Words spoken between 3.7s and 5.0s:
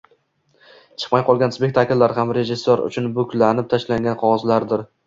tashlangan qog‘ozlardir”